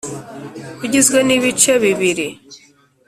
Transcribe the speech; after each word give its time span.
ugizwe 0.83 1.19
n’ibice 1.27 1.71
bibiri 1.83 2.27